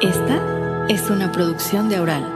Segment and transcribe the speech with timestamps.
[0.00, 2.26] Esta es una producción de Oral.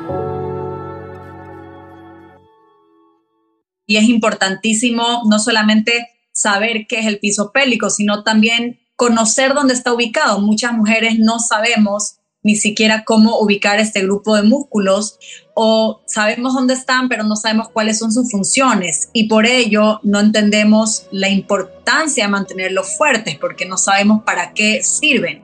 [3.87, 9.75] Y es importantísimo no solamente saber qué es el piso pélvico, sino también conocer dónde
[9.75, 10.41] está ubicado.
[10.41, 12.17] Muchas mujeres no sabemos
[12.47, 15.19] ni siquiera cómo ubicar este grupo de músculos
[15.55, 20.21] o sabemos dónde están, pero no sabemos cuáles son sus funciones y por ello no
[20.21, 25.43] entendemos la importancia de mantenerlos fuertes porque no sabemos para qué sirven.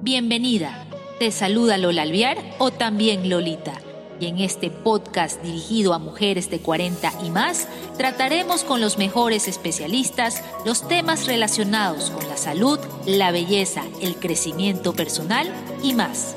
[0.00, 0.86] Bienvenida.
[1.18, 3.74] Te saluda Lola Alviar o también Lolita.
[4.20, 7.66] Y en este podcast dirigido a mujeres de 40 y más,
[7.96, 14.92] trataremos con los mejores especialistas los temas relacionados con la salud, la belleza, el crecimiento
[14.92, 15.48] personal
[15.82, 16.36] y más.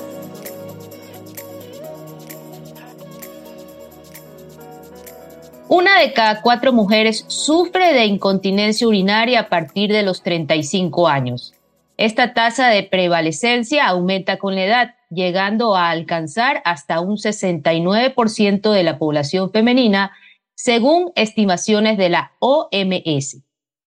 [5.67, 11.53] Una de cada cuatro mujeres sufre de incontinencia urinaria a partir de los 35 años.
[11.97, 18.83] Esta tasa de prevalecencia aumenta con la edad, llegando a alcanzar hasta un 69% de
[18.83, 20.11] la población femenina,
[20.55, 23.43] según estimaciones de la OMS.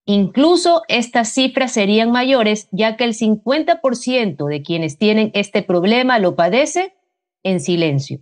[0.05, 6.35] Incluso estas cifras serían mayores, ya que el 50% de quienes tienen este problema lo
[6.35, 6.95] padece
[7.43, 8.19] en silencio.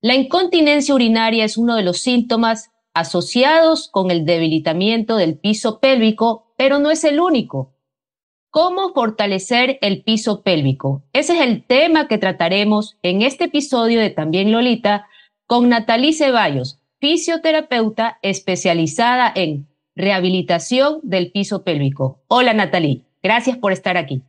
[0.00, 6.52] La incontinencia urinaria es uno de los síntomas asociados con el debilitamiento del piso pélvico,
[6.56, 7.71] pero no es el único.
[8.52, 11.02] ¿Cómo fortalecer el piso pélvico?
[11.14, 15.08] Ese es el tema que trataremos en este episodio de También Lolita
[15.46, 22.24] con Natalie Ceballos, fisioterapeuta especializada en rehabilitación del piso pélvico.
[22.28, 24.22] Hola Natalie, gracias por estar aquí.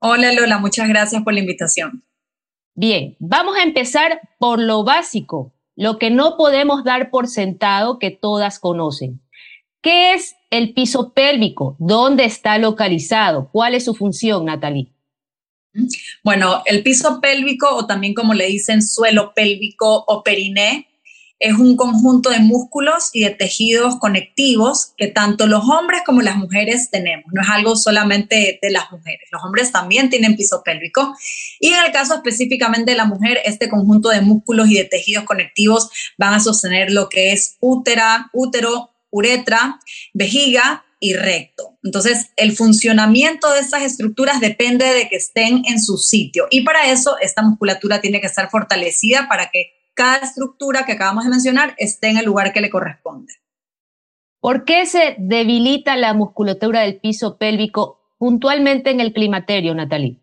[0.00, 2.02] Hola Lola, muchas gracias por la invitación.
[2.74, 8.10] Bien, vamos a empezar por lo básico, lo que no podemos dar por sentado que
[8.10, 9.20] todas conocen.
[9.82, 11.76] ¿Qué es el piso pélvico?
[11.78, 13.48] ¿Dónde está localizado?
[13.52, 14.92] ¿Cuál es su función, Natalie?
[16.22, 20.88] Bueno, el piso pélvico, o también como le dicen suelo pélvico o periné,
[21.38, 26.36] es un conjunto de músculos y de tejidos conectivos que tanto los hombres como las
[26.36, 27.26] mujeres tenemos.
[27.32, 29.28] No es algo solamente de las mujeres.
[29.30, 31.14] Los hombres también tienen piso pélvico.
[31.60, 35.24] Y en el caso específicamente de la mujer, este conjunto de músculos y de tejidos
[35.24, 39.78] conectivos van a sostener lo que es útera, útero, uretra,
[40.12, 41.78] vejiga y recto.
[41.82, 46.90] Entonces, el funcionamiento de estas estructuras depende de que estén en su sitio y para
[46.90, 51.74] eso esta musculatura tiene que estar fortalecida para que cada estructura que acabamos de mencionar
[51.78, 53.32] esté en el lugar que le corresponde.
[54.40, 60.20] ¿Por qué se debilita la musculatura del piso pélvico puntualmente en el climaterio, Natalie?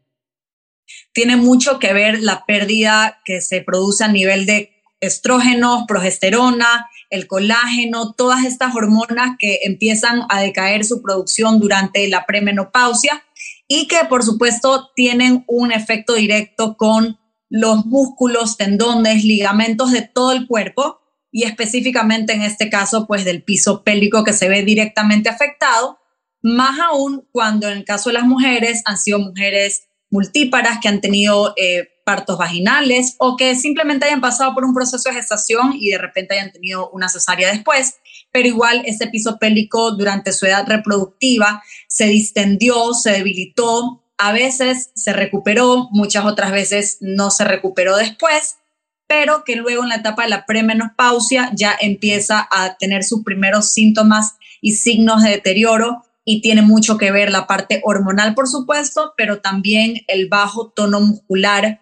[1.12, 7.28] Tiene mucho que ver la pérdida que se produce a nivel de estrógenos, progesterona, el
[7.28, 13.24] colágeno, todas estas hormonas que empiezan a decaer su producción durante la premenopausia
[13.68, 17.20] y que por supuesto tienen un efecto directo con
[17.50, 21.02] los músculos, tendones, ligamentos de todo el cuerpo
[21.32, 26.00] y específicamente en este caso pues del piso pélvico que se ve directamente afectado,
[26.42, 31.00] más aún cuando en el caso de las mujeres han sido mujeres multíparas que han
[31.00, 35.90] tenido eh, partos vaginales o que simplemente hayan pasado por un proceso de gestación y
[35.90, 37.96] de repente hayan tenido una cesárea después,
[38.32, 44.92] pero igual ese piso pélvico durante su edad reproductiva se distendió, se debilitó, a veces
[44.96, 48.58] se recuperó, muchas otras veces no se recuperó después,
[49.08, 53.72] pero que luego en la etapa de la premenopausia ya empieza a tener sus primeros
[53.72, 59.14] síntomas y signos de deterioro y tiene mucho que ver la parte hormonal, por supuesto,
[59.18, 61.80] pero también el bajo tono muscular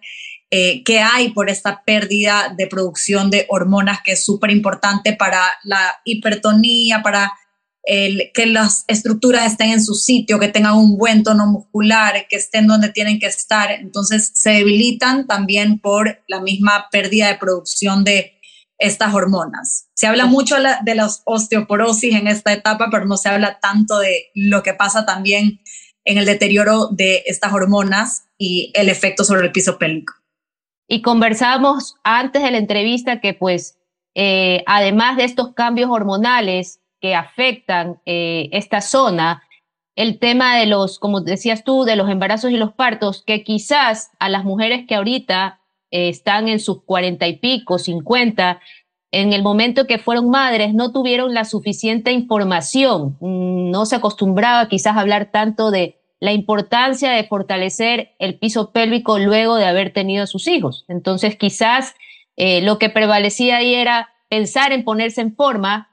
[0.50, 5.40] eh, que hay por esta pérdida de producción de hormonas que es súper importante para
[5.64, 7.32] la hipertonía, para
[7.84, 12.68] que las estructuras estén en su sitio, que tengan un buen tono muscular, que estén
[12.68, 13.72] donde tienen que estar.
[13.72, 18.34] Entonces se debilitan también por la misma pérdida de producción de
[18.82, 19.88] estas hormonas.
[19.94, 24.30] Se habla mucho de la osteoporosis en esta etapa, pero no se habla tanto de
[24.34, 25.60] lo que pasa también
[26.04, 30.14] en el deterioro de estas hormonas y el efecto sobre el piso pélvico.
[30.88, 33.78] Y conversábamos antes de la entrevista que pues
[34.14, 39.42] eh, además de estos cambios hormonales que afectan eh, esta zona,
[39.96, 44.10] el tema de los, como decías tú, de los embarazos y los partos, que quizás
[44.18, 45.60] a las mujeres que ahorita
[45.92, 48.60] eh, están en sus cuarenta y pico, cincuenta,
[49.12, 54.96] en el momento que fueron madres no tuvieron la suficiente información, no se acostumbraba quizás
[54.96, 60.26] hablar tanto de la importancia de fortalecer el piso pélvico luego de haber tenido a
[60.26, 60.84] sus hijos.
[60.88, 61.94] Entonces quizás
[62.36, 65.90] eh, lo que prevalecía ahí era pensar en ponerse en forma,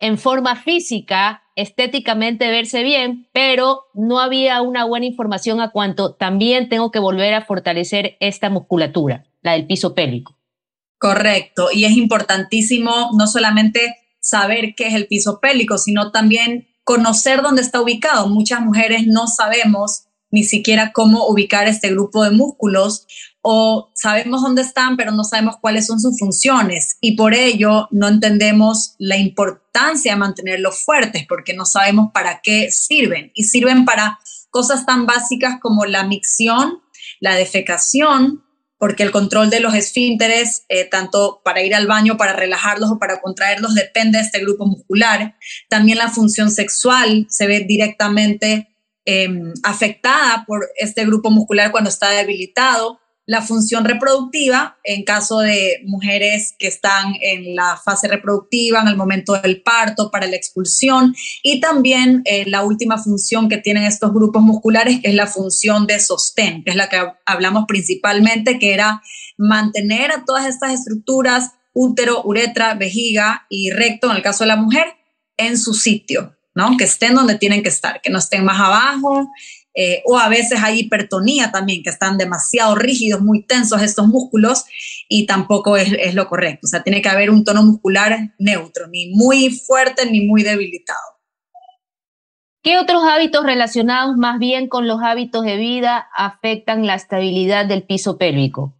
[0.00, 6.68] en forma física, estéticamente verse bien, pero no había una buena información a cuanto también
[6.68, 10.36] tengo que volver a fortalecer esta musculatura, la del piso pélvico.
[10.98, 17.42] Correcto, y es importantísimo no solamente saber qué es el piso pélvico, sino también conocer
[17.42, 18.26] dónde está ubicado.
[18.28, 23.06] Muchas mujeres no sabemos ni siquiera cómo ubicar este grupo de músculos
[23.42, 28.08] o sabemos dónde están, pero no sabemos cuáles son sus funciones y por ello no
[28.08, 34.18] entendemos la importancia de mantenerlos fuertes porque no sabemos para qué sirven y sirven para
[34.48, 36.80] cosas tan básicas como la micción,
[37.20, 38.43] la defecación,
[38.78, 42.98] porque el control de los esfínteres, eh, tanto para ir al baño, para relajarlos o
[42.98, 45.36] para contraerlos, depende de este grupo muscular.
[45.68, 48.68] También la función sexual se ve directamente
[49.04, 55.80] em, afectada por este grupo muscular cuando está debilitado la función reproductiva en caso de
[55.86, 61.14] mujeres que están en la fase reproductiva, en el momento del parto, para la expulsión,
[61.42, 65.86] y también eh, la última función que tienen estos grupos musculares, que es la función
[65.86, 69.02] de sostén, que es la que hablamos principalmente, que era
[69.38, 74.56] mantener a todas estas estructuras, útero, uretra, vejiga y recto, en el caso de la
[74.56, 74.86] mujer,
[75.36, 76.76] en su sitio, ¿no?
[76.76, 79.28] Que estén donde tienen que estar, que no estén más abajo
[79.74, 84.64] eh, o a veces hay hipertonía también, que están demasiado rígidos, muy tensos estos músculos
[85.08, 86.66] y tampoco es, es, lo correcto.
[86.66, 91.00] O sea, tiene que haber un tono muscular neutro, ni muy fuerte ni muy debilitado.
[92.62, 97.82] ¿Qué otros hábitos relacionados más bien con los hábitos de vida afectan la estabilidad del
[97.82, 98.74] piso pélvico?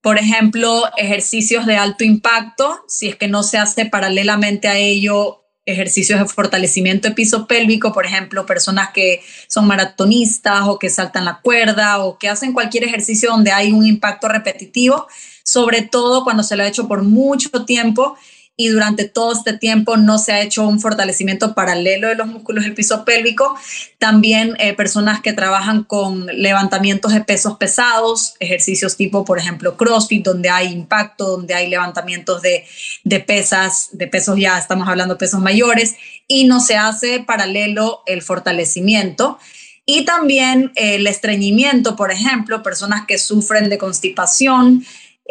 [0.00, 5.41] Por ejemplo, ejercicios de alto impacto, si es que no se hace paralelamente a ello
[5.64, 11.24] ejercicios de fortalecimiento de piso pélvico, por ejemplo, personas que son maratonistas o que saltan
[11.24, 15.06] la cuerda o que hacen cualquier ejercicio donde hay un impacto repetitivo,
[15.44, 18.16] sobre todo cuando se lo ha hecho por mucho tiempo
[18.56, 22.64] y durante todo este tiempo no se ha hecho un fortalecimiento paralelo de los músculos
[22.64, 23.56] del piso pélvico.
[23.98, 30.24] También eh, personas que trabajan con levantamientos de pesos pesados, ejercicios tipo, por ejemplo, CrossFit,
[30.24, 32.64] donde hay impacto, donde hay levantamientos de,
[33.04, 35.96] de pesas, de pesos ya, estamos hablando de pesos mayores,
[36.28, 39.38] y no se hace paralelo el fortalecimiento.
[39.84, 44.84] Y también el estreñimiento, por ejemplo, personas que sufren de constipación,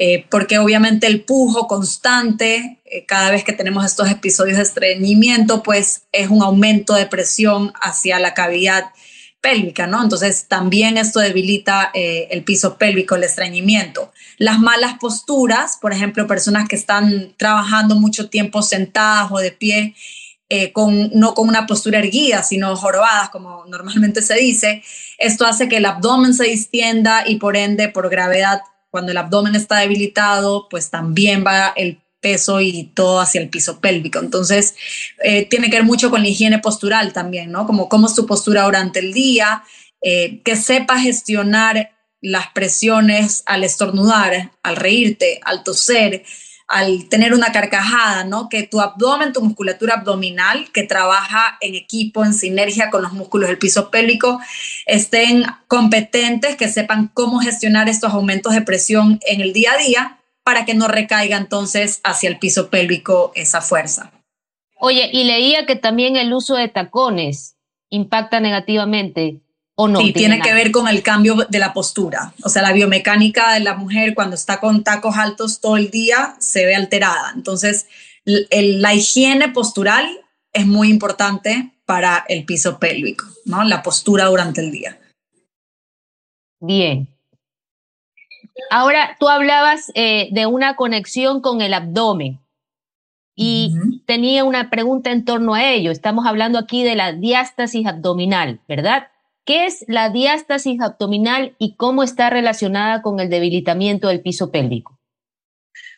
[0.03, 5.61] eh, porque obviamente el pujo constante, eh, cada vez que tenemos estos episodios de estreñimiento,
[5.61, 8.85] pues es un aumento de presión hacia la cavidad
[9.41, 10.01] pélvica, ¿no?
[10.01, 14.11] Entonces también esto debilita eh, el piso pélvico, el estreñimiento.
[14.39, 19.93] Las malas posturas, por ejemplo, personas que están trabajando mucho tiempo sentadas o de pie,
[20.73, 24.83] con, no con una postura erguida, sino jorobadas, como normalmente se dice,
[25.17, 29.55] esto hace que el abdomen se distienda y por ende, por gravedad, cuando el abdomen
[29.55, 34.19] está debilitado, pues también va el peso y todo hacia el piso pélvico.
[34.19, 34.75] Entonces,
[35.23, 37.65] eh, tiene que ver mucho con la higiene postural también, ¿no?
[37.65, 39.63] Como cómo es tu postura durante el día,
[40.03, 41.91] eh, que sepa gestionar
[42.21, 46.23] las presiones al estornudar, al reírte, al toser,
[46.71, 48.47] al tener una carcajada, ¿no?
[48.47, 53.49] Que tu abdomen, tu musculatura abdominal, que trabaja en equipo, en sinergia con los músculos
[53.49, 54.39] del piso pélvico,
[54.85, 60.17] estén competentes, que sepan cómo gestionar estos aumentos de presión en el día a día
[60.43, 64.11] para que no recaiga entonces hacia el piso pélvico esa fuerza.
[64.79, 67.57] Oye, y leía que también el uso de tacones
[67.89, 69.41] impacta negativamente
[69.77, 72.33] Sí, tiene, que ver con el cambio de la postura.
[72.43, 76.35] O sea, la biomecánica de la mujer cuando está con tacos altos todo el día
[76.39, 77.31] se ve alterada.
[77.35, 77.87] Entonces,
[78.25, 80.07] la higiene postural
[80.53, 83.63] es muy importante para el piso pélvico, ¿no?
[83.63, 84.99] La postura durante el día.
[86.59, 87.07] Bien.
[88.69, 92.39] Ahora, tú hablabas eh, de una conexión con el abdomen
[93.35, 93.73] y
[94.05, 95.91] tenía una pregunta en torno a ello.
[95.91, 99.10] Estamos hablando aquí de la diástasis abdominal, ¿verdad?
[99.45, 104.99] ¿Qué es la diástasis abdominal y cómo está relacionada con el debilitamiento del piso pélvico?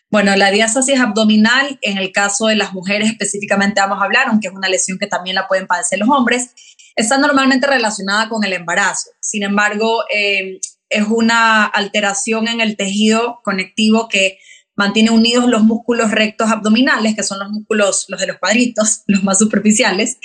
[0.09, 4.47] Bueno, la diástasis abdominal, en el caso de las mujeres específicamente vamos a hablar, aunque
[4.47, 6.53] es una lesión que también la pueden padecer los hombres,
[6.95, 9.09] está normalmente relacionada con el embarazo.
[9.19, 10.59] Sin embargo, eh,
[10.89, 14.37] es una alteración en el tejido conectivo que
[14.75, 19.23] mantiene unidos los músculos rectos abdominales, que son los músculos, los de los cuadritos, los
[19.23, 20.17] más superficiales,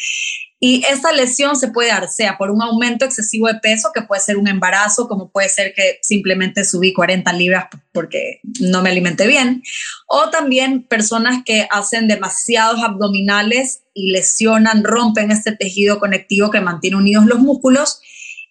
[0.60, 4.20] y esta lesión se puede dar sea por un aumento excesivo de peso, que puede
[4.20, 9.28] ser un embarazo, como puede ser que simplemente subí 40 libras porque no me alimenté
[9.28, 9.62] bien,
[10.08, 16.96] o también personas que hacen demasiados abdominales y lesionan, rompen este tejido conectivo que mantiene
[16.96, 18.00] unidos los músculos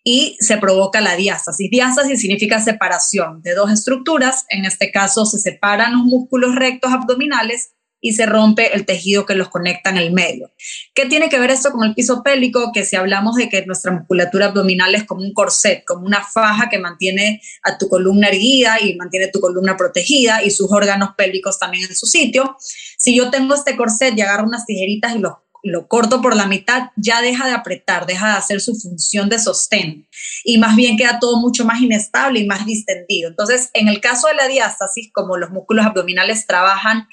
[0.06, 1.70] y se provoca la diástasis.
[1.70, 7.72] Diástasis significa separación de dos estructuras, en este caso se separan los músculos rectos abdominales
[8.08, 10.52] y se rompe el tejido que los conecta en el medio.
[10.94, 12.72] ¿Qué tiene que ver esto con el piso pélvico?
[12.74, 16.70] Que si hablamos de que nuestra musculatura abdominal es como un corset, como una faja
[16.70, 21.60] que mantiene a tu columna erguida y mantiene tu columna protegida y sus órganos pélvicos
[21.60, 22.56] también en su sitio.
[22.98, 26.48] Si yo tengo este corset y agarro unas tijeritas y lo, lo corto por la
[26.48, 30.08] mitad, ya deja de apretar, deja de hacer su función de sostén
[30.46, 33.30] y más bien queda todo mucho más inestable y más distendido.
[33.30, 37.08] Entonces, en el caso de la diástasis, como los músculos abdominales trabajan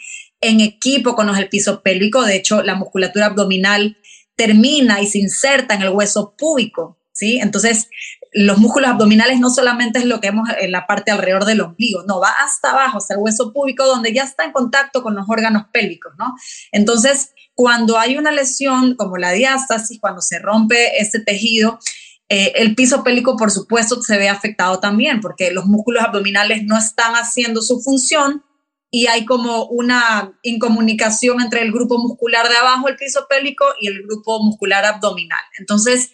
[0.48, 2.22] en equipo con los del piso pélvico.
[2.22, 3.96] De hecho, la musculatura abdominal
[4.36, 7.38] termina y se inserta en el hueso púbico, ¿sí?
[7.40, 7.88] Entonces,
[8.32, 12.02] los músculos abdominales no solamente es lo que vemos en la parte alrededor del ombligo,
[12.06, 15.26] no, va hasta abajo, hasta el hueso púbico, donde ya está en contacto con los
[15.28, 16.34] órganos pélvicos, ¿no?
[16.72, 21.78] Entonces, cuando hay una lesión como la diástasis, cuando se rompe ese tejido,
[22.28, 26.76] eh, el piso pélvico, por supuesto, se ve afectado también, porque los músculos abdominales no
[26.76, 28.42] están haciendo su función
[28.94, 33.88] y hay como una incomunicación entre el grupo muscular de abajo, el piso pélvico, y
[33.88, 35.40] el grupo muscular abdominal.
[35.58, 36.12] Entonces,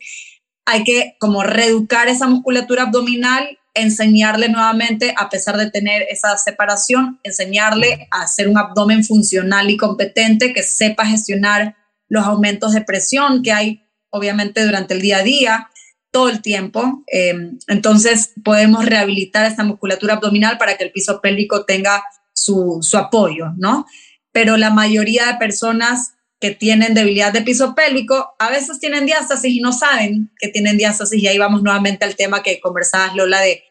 [0.65, 7.21] hay que como reeducar esa musculatura abdominal, enseñarle nuevamente, a pesar de tener esa separación,
[7.23, 11.77] enseñarle a hacer un abdomen funcional y competente que sepa gestionar
[12.09, 15.71] los aumentos de presión que hay obviamente durante el día a día,
[16.11, 17.05] todo el tiempo.
[17.13, 17.35] Eh,
[17.69, 22.03] entonces podemos rehabilitar esta musculatura abdominal para que el piso pélvico tenga
[22.41, 23.87] su, apoyo, ¿no?
[24.33, 29.55] Pero la mayoría de personas que tienen debilidad de piso pélvico, a veces tienen diástasis
[29.55, 33.41] y no saben que tienen diástasis y ahí vamos nuevamente al tema que conversabas Lola
[33.41, 33.63] de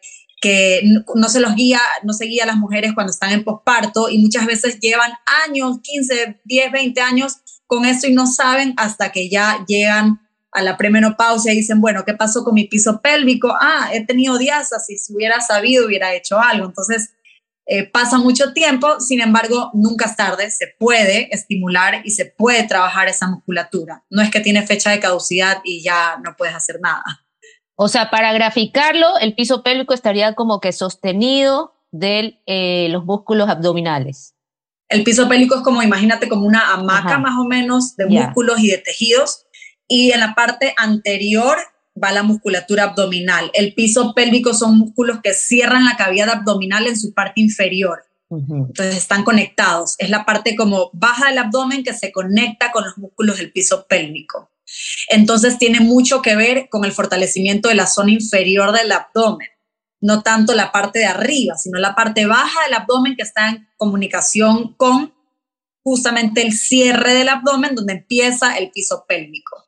[0.42, 0.82] que
[1.16, 4.20] no se los guía, no se guía a las mujeres cuando están en posparto y
[4.20, 5.12] muchas veces llevan
[5.48, 10.22] años, 15, 10, 20 años con esto y no saben hasta que ya llegan
[10.52, 13.54] a la premenopausia y dicen, bueno, ¿qué pasó con mi piso pélvico?
[13.60, 16.66] Ah, he tenido diástasis, si hubiera sabido, hubiera hecho algo.
[16.66, 17.12] Entonces,
[17.72, 22.64] eh, pasa mucho tiempo, sin embargo, nunca es tarde, se puede estimular y se puede
[22.64, 24.04] trabajar esa musculatura.
[24.10, 27.04] No es que tiene fecha de caducidad y ya no puedes hacer nada.
[27.76, 33.48] O sea, para graficarlo, el piso pélvico estaría como que sostenido de eh, los músculos
[33.50, 34.34] abdominales.
[34.88, 38.72] El piso pélvico es como, imagínate, como una hamaca más o menos de músculos y
[38.72, 39.46] de tejidos.
[39.88, 41.60] Y en la parte anterior
[42.02, 43.52] va la musculatura abdominal.
[43.54, 48.04] El piso pélvico son músculos que cierran la cavidad abdominal en su parte inferior.
[48.32, 49.96] Entonces están conectados.
[49.98, 53.88] Es la parte como baja del abdomen que se conecta con los músculos del piso
[53.88, 54.52] pélvico.
[55.08, 59.48] Entonces tiene mucho que ver con el fortalecimiento de la zona inferior del abdomen.
[60.02, 63.68] No tanto la parte de arriba, sino la parte baja del abdomen que está en
[63.78, 65.14] comunicación con
[65.84, 69.66] justamente el cierre del abdomen donde empieza el piso pélvico.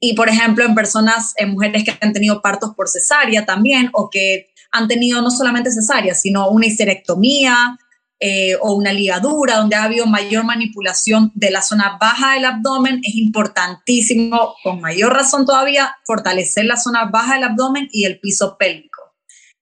[0.00, 4.10] Y por ejemplo, en personas, en mujeres que han tenido partos por cesárea también, o
[4.10, 7.78] que han tenido no solamente cesárea, sino una histerectomía
[8.20, 13.00] eh, o una ligadura, donde ha habido mayor manipulación de la zona baja del abdomen,
[13.04, 18.56] es importantísimo, con mayor razón todavía, fortalecer la zona baja del abdomen y el piso
[18.58, 19.02] pélvico.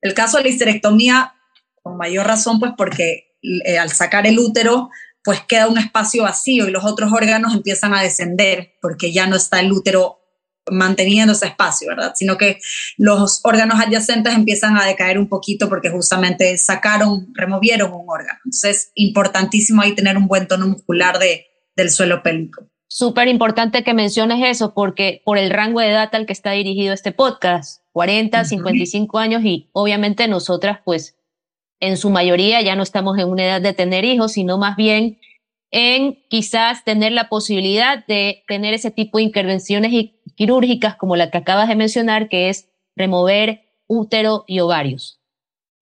[0.00, 1.34] El caso de la histerectomía,
[1.82, 4.90] con mayor razón, pues porque eh, al sacar el útero,
[5.22, 9.36] pues queda un espacio vacío y los otros órganos empiezan a descender porque ya no
[9.36, 10.20] está el útero
[10.70, 12.12] manteniendo ese espacio, ¿verdad?
[12.14, 12.58] Sino que
[12.96, 18.38] los órganos adyacentes empiezan a decaer un poquito porque justamente sacaron, removieron un órgano.
[18.44, 21.46] Entonces, importantísimo ahí tener un buen tono muscular de,
[21.76, 22.66] del suelo pélvico.
[22.88, 26.94] Súper importante que menciones eso porque por el rango de edad al que está dirigido
[26.94, 31.16] este podcast, 40, 55 años y obviamente nosotras pues
[31.80, 35.18] en su mayoría ya no estamos en una edad de tener hijos, sino más bien
[35.70, 39.92] en quizás tener la posibilidad de tener ese tipo de intervenciones
[40.36, 45.20] quirúrgicas como la que acabas de mencionar, que es remover útero y ovarios.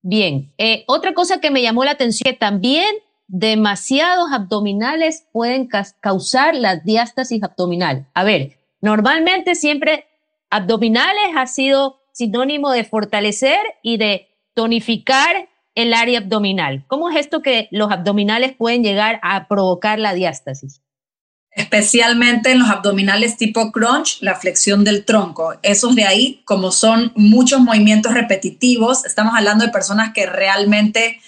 [0.03, 2.95] Bien, eh, otra cosa que me llamó la atención, que también
[3.27, 5.69] demasiados abdominales pueden
[6.01, 8.07] causar la diástasis abdominal.
[8.15, 10.07] A ver, normalmente siempre
[10.51, 16.85] abdominales ha sido sinónimo de fortalecer y de tonificar el área abdominal.
[16.87, 20.84] ¿Cómo es esto que los abdominales pueden llegar a provocar la diástasis?
[21.55, 25.55] Especialmente en los abdominales tipo crunch, la flexión del tronco.
[25.63, 31.21] Esos de ahí, como son muchos movimientos repetitivos, estamos hablando de personas que realmente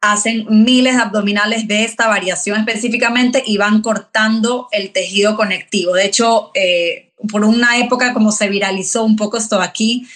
[0.00, 5.94] hacen miles de abdominales de esta variación específicamente y van cortando el tejido conectivo.
[5.94, 10.08] De hecho, eh, por una época como se viralizó un poco esto aquí,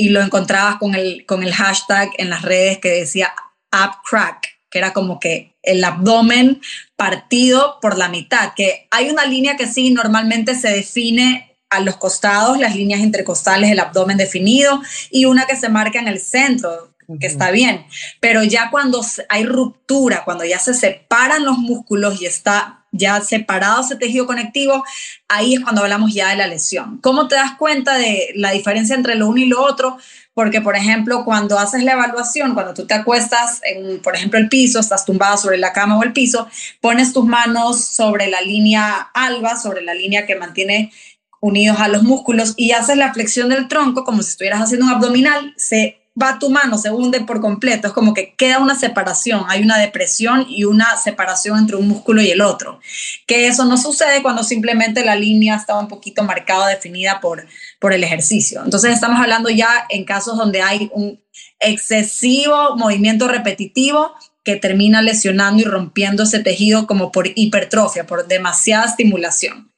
[0.00, 3.34] y lo encontrabas con el, con el hashtag en las redes que decía
[3.70, 6.60] ab crack, que era como que el abdomen
[6.96, 11.96] partido por la mitad, que hay una línea que sí normalmente se define a los
[11.96, 16.94] costados, las líneas intercostales del abdomen definido, y una que se marca en el centro,
[17.18, 17.86] que está bien.
[18.20, 23.82] Pero ya cuando hay ruptura, cuando ya se separan los músculos y está ya separado
[23.82, 24.84] ese tejido conectivo,
[25.28, 26.98] ahí es cuando hablamos ya de la lesión.
[26.98, 29.96] ¿Cómo te das cuenta de la diferencia entre lo uno y lo otro?
[30.34, 34.48] Porque, por ejemplo, cuando haces la evaluación, cuando tú te acuestas en, por ejemplo, el
[34.48, 36.48] piso, estás tumbada sobre la cama o el piso,
[36.80, 40.92] pones tus manos sobre la línea alba, sobre la línea que mantiene
[41.40, 44.92] unidos a los músculos y haces la flexión del tronco como si estuvieras haciendo un
[44.92, 49.44] abdominal, se va tu mano, se hunde por completo, es como que queda una separación,
[49.48, 52.80] hay una depresión y una separación entre un músculo y el otro,
[53.26, 57.46] que eso no sucede cuando simplemente la línea está un poquito marcada, definida por,
[57.78, 58.62] por el ejercicio.
[58.64, 61.20] Entonces estamos hablando ya en casos donde hay un
[61.60, 64.12] excesivo movimiento repetitivo
[64.42, 69.69] que termina lesionando y rompiendo ese tejido como por hipertrofia, por demasiada estimulación.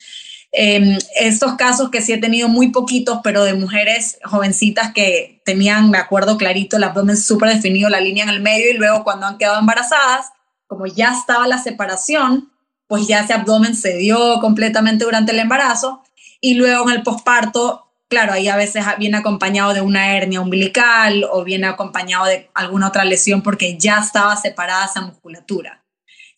[0.54, 5.90] Eh, estos casos que sí he tenido muy poquitos, pero de mujeres jovencitas que tenían,
[5.90, 9.26] me acuerdo clarito, el abdomen súper definido, la línea en el medio y luego cuando
[9.26, 10.26] han quedado embarazadas,
[10.66, 12.52] como ya estaba la separación,
[12.86, 16.02] pues ya ese abdomen se dio completamente durante el embarazo
[16.40, 21.24] y luego en el posparto, claro, ahí a veces viene acompañado de una hernia umbilical
[21.30, 25.81] o viene acompañado de alguna otra lesión porque ya estaba separada esa musculatura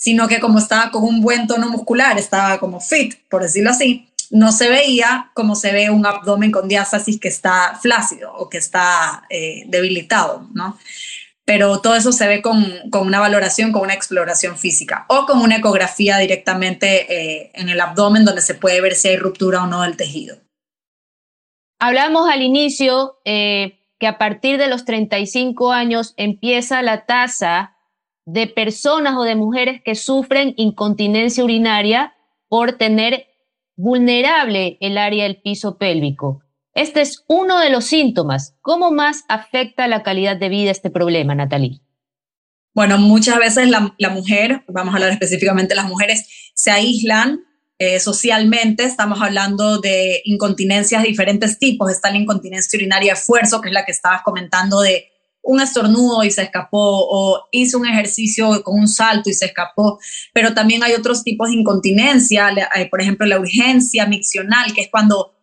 [0.05, 4.07] sino que como estaba con un buen tono muscular, estaba como fit, por decirlo así,
[4.29, 8.59] no se veía como se ve un abdomen con diástasis que está flácido o que
[8.59, 10.79] está eh, debilitado, ¿no?
[11.47, 15.57] Pero todo eso se ve con, una valoración, con una exploración física o con una
[15.57, 19.81] ecografía directamente eh, en el abdomen donde se puede ver si hay ruptura o no
[19.81, 20.37] del tejido.
[21.79, 27.74] Hablamos al inicio eh, que a partir de los 35 años empieza la tasa
[28.27, 32.15] de personas o de mujeres que sufren incontinencia urinaria
[32.49, 33.27] por tener
[33.77, 36.43] vulnerable el área del piso pélvico.
[36.75, 38.57] Este es uno de los síntomas.
[38.61, 41.81] ¿Cómo más afecta la calidad de vida este problema, Natalie?
[42.75, 47.45] Bueno, muchas veces la, mujer, vamos a hablar específicamente de las mujeres, se aíslan
[47.79, 48.85] eh, socialmente.
[48.85, 51.93] Estamos hablando de incontinencias de diferentes tipos.
[51.93, 55.14] Está la incontinencia urinaria esfuerzo, que es la que estabas comentando de
[55.45, 59.99] un estornudo y se escapó o hizo un ejercicio con un salto y se escapó,
[60.33, 62.51] pero también hay otros tipos de incontinencia,
[62.91, 65.35] por ejemplo la urgencia miccional, que es cuando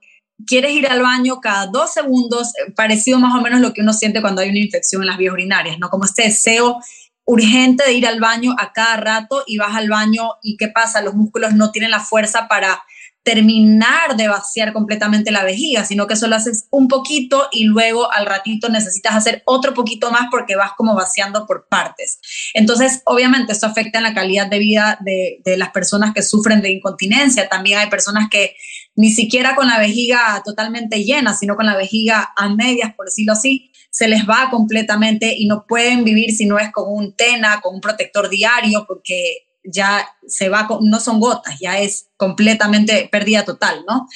[0.45, 3.93] quieres ir al baño cada dos segundos, eh, parecido más o menos lo que uno
[3.93, 5.89] siente cuando hay una infección en las vías urinarias, ¿no?
[5.89, 6.79] Como este deseo
[7.25, 11.01] urgente de ir al baño a cada rato y vas al baño y ¿qué pasa?
[11.01, 12.81] Los músculos no tienen la fuerza para
[13.23, 18.25] terminar de vaciar completamente la vejiga, sino que solo haces un poquito y luego al
[18.25, 22.19] ratito necesitas hacer otro poquito más porque vas como vaciando por partes.
[22.53, 26.71] Entonces, obviamente, esto afecta en la calidad de vida de, las personas que sufren de
[26.71, 27.47] incontinencia.
[27.47, 28.55] También hay personas que
[28.95, 33.33] ni siquiera con la vejiga totalmente llena, sino con la vejiga a medias, por decirlo
[33.33, 37.61] así, se les va completamente y no pueden vivir si no es con un TENA,
[37.61, 43.45] con un protector diario, porque ya se va, no son gotas, ya es completamente pérdida
[43.45, 44.07] total, ¿no?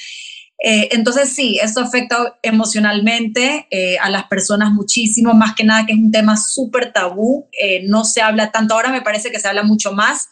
[0.58, 5.92] Eh, entonces sí, esto afecta emocionalmente eh, a las personas muchísimo, más que nada que
[5.92, 9.48] es un tema súper tabú, eh, no se habla tanto, ahora me parece que se
[9.48, 10.28] habla mucho más,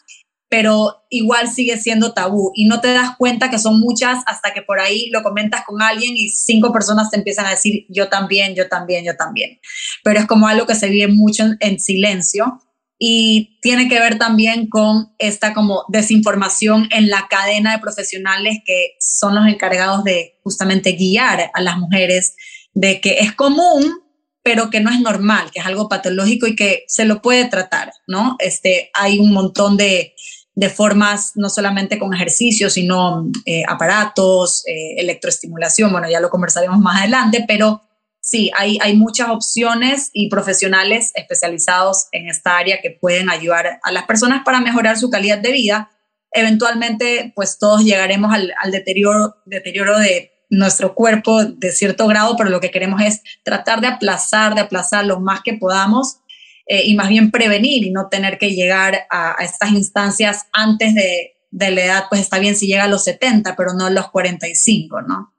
[0.49, 4.61] pero igual sigue siendo tabú y no te das cuenta que son muchas hasta que
[4.61, 8.55] por ahí lo comentas con alguien y cinco personas te empiezan a decir yo también,
[8.55, 9.59] yo también, yo también.
[10.03, 12.61] Pero es como algo que se vive mucho en silencio
[12.97, 18.95] y tiene que ver también con esta como desinformación en la cadena de profesionales que
[18.99, 22.35] son los encargados de justamente guiar a las mujeres
[22.73, 24.01] de que es común
[24.45, 27.91] pero que no es normal, que es algo patológico y que se lo puede tratar,
[28.05, 28.35] ¿no?
[28.37, 30.13] Este, hay un montón de,
[30.53, 36.77] de formas, no solamente con ejercicio, sino eh, aparatos, eh, electroestimulación, bueno, ya lo conversaremos
[36.77, 37.81] más adelante, pero
[38.25, 43.91] sí, hay, hay muchas opciones y profesionales especializados en esta área que pueden ayudar a
[43.91, 45.91] las personas para mejorar su calidad de vida.
[46.31, 52.59] Eventualmente, pues todos llegaremos al, deterioro, deterioro de nuestro cuerpo de cierto grado, pero lo
[52.59, 56.21] que queremos es tratar de aplazar, de aplazar lo más que podamos
[56.65, 60.95] eh, y más bien prevenir y no tener que llegar a, a estas instancias antes
[60.95, 63.91] de, de, la edad, pues está bien si llega a los 70, pero no a
[63.91, 65.34] los 45, ¿no?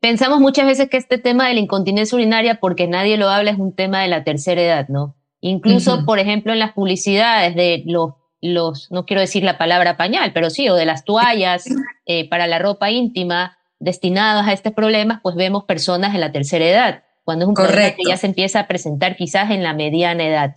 [0.00, 3.58] Pensamos muchas veces que este tema de la incontinencia urinaria, porque nadie lo habla, es
[3.58, 5.14] un tema de la tercera edad, ¿no?
[5.42, 10.32] Incluso, por ejemplo, en las publicidades de los, los, no quiero decir la palabra pañal,
[10.32, 11.64] pero sí, o de las toallas
[12.06, 16.66] eh, para la ropa íntima destinadas a estos problemas, pues vemos personas de la tercera
[16.66, 20.24] edad, cuando es un problema que ya se empieza a presentar quizás en la mediana
[20.24, 20.54] edad.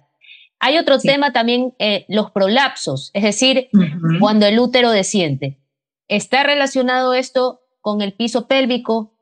[0.59, 3.69] Hay otro tema también, eh, los prolapsos, es decir,
[4.19, 5.59] cuando el útero desciende.
[6.07, 9.12] ¿Está relacionado esto con el piso pélvico?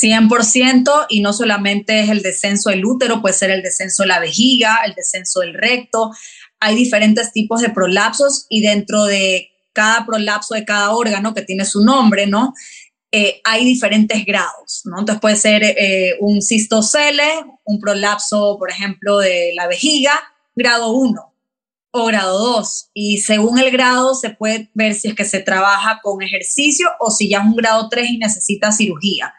[0.00, 4.20] 100% y no solamente es el descenso del útero, puede ser el descenso de la
[4.20, 6.10] vejiga, el descenso del recto.
[6.60, 11.64] Hay diferentes tipos de prolapsos y dentro de cada prolapso de cada órgano que tiene
[11.64, 12.52] su nombre, ¿no?
[13.10, 15.00] Eh, hay diferentes grados, ¿no?
[15.00, 20.12] Entonces puede ser eh, un cistocele, un prolapso, por ejemplo, de la vejiga,
[20.54, 21.34] grado 1
[21.92, 22.90] o grado 2.
[22.94, 27.10] Y según el grado se puede ver si es que se trabaja con ejercicio o
[27.10, 29.34] si ya es un grado 3 y necesita cirugía.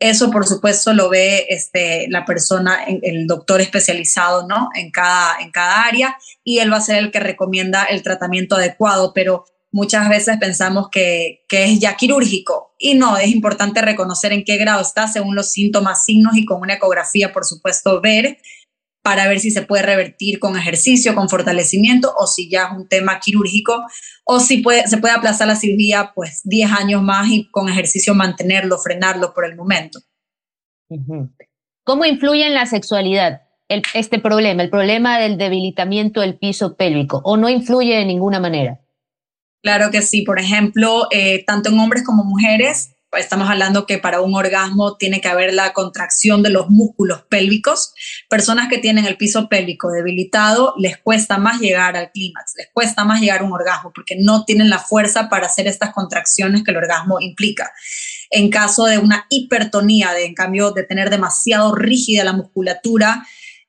[0.00, 4.70] Eso, por supuesto, lo ve este, la persona, el doctor especializado, ¿no?
[4.74, 8.56] En cada, en cada área y él va a ser el que recomienda el tratamiento
[8.56, 14.32] adecuado, pero muchas veces pensamos que, que, es ya quirúrgico y no, es importante reconocer
[14.32, 18.38] en qué grado está según los síntomas, signos y con una ecografía, por supuesto, ver
[19.02, 22.88] para ver si se puede revertir con ejercicio, con fortalecimiento o si ya es un
[22.88, 23.82] tema quirúrgico
[24.24, 28.14] o si puede, se puede aplazar la cirugía pues 10 años más y con ejercicio
[28.14, 30.00] mantenerlo, frenarlo por el momento.
[31.84, 33.42] ¿Cómo influye en la sexualidad
[33.94, 38.80] este problema, el problema del debilitamiento del piso pélvico o no influye de ninguna manera?
[39.62, 44.20] Claro que sí, por ejemplo, eh, tanto en hombres como mujeres, estamos hablando que para
[44.20, 47.92] un orgasmo tiene que haber la contracción de los músculos pélvicos.
[48.28, 53.04] Personas que tienen el piso pélvico debilitado les cuesta más llegar al clímax, les cuesta
[53.04, 56.70] más llegar a un orgasmo porque no tienen la fuerza para hacer estas contracciones que
[56.70, 57.72] el orgasmo implica.
[58.30, 63.26] En caso de una hipertonía, de en cambio de tener demasiado rígida la musculatura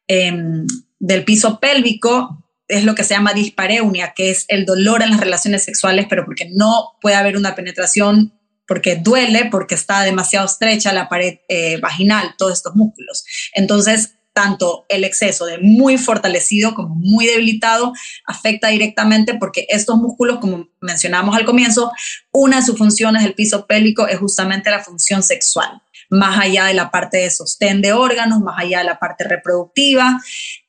[0.07, 0.67] em,
[0.99, 5.19] del piso pélvico, es lo que se llama dispareunia, que es el dolor en las
[5.19, 8.33] relaciones sexuales, pero porque no puede haber una penetración
[8.71, 13.25] porque duele, porque está demasiado estrecha la pared eh, vaginal, todos estos músculos.
[13.53, 17.91] Entonces, tanto el exceso de muy fortalecido como muy debilitado
[18.25, 21.91] afecta directamente porque estos músculos, como mencionamos al comienzo,
[22.31, 26.73] una de sus funciones del piso pélvico es justamente la función sexual, más allá de
[26.73, 30.21] la parte de sostén de órganos, más allá de la parte reproductiva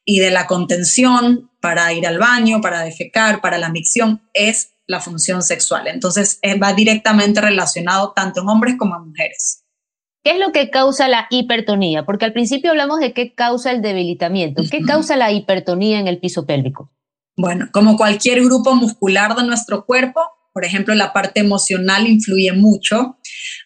[0.05, 5.01] y de la contención para ir al baño, para defecar, para la micción, es la
[5.01, 5.87] función sexual.
[5.87, 9.65] Entonces eh, va directamente relacionado tanto en hombres como en mujeres.
[10.25, 12.05] ¿Qué es lo que causa la hipertonía?
[12.05, 14.63] Porque al principio hablamos de qué causa el debilitamiento.
[14.71, 16.93] ¿Qué causa la hipertonía en el piso pélvico?
[17.37, 20.21] Bueno, como cualquier grupo muscular de nuestro cuerpo,
[20.53, 23.19] por ejemplo, la parte emocional influye mucho.